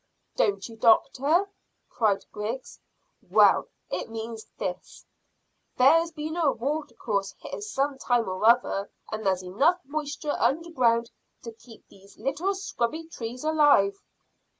"Don't 0.35 0.67
you, 0.67 0.77
doctor?" 0.77 1.47
cried 1.87 2.25
Griggs. 2.31 2.79
"Well, 3.21 3.67
it 3.91 4.09
means 4.09 4.47
this: 4.57 5.05
there's 5.77 6.11
been 6.11 6.35
a 6.35 6.51
watercourse 6.51 7.35
here 7.37 7.61
some 7.61 7.99
time 7.99 8.27
or 8.27 8.43
other, 8.43 8.89
and 9.11 9.23
there's 9.23 9.43
enough 9.43 9.79
moisture 9.85 10.33
underground 10.39 11.11
to 11.43 11.51
keep 11.51 11.87
these 11.87 12.17
little 12.17 12.55
scrubby 12.55 13.03
trees 13.09 13.43
alive." 13.43 14.01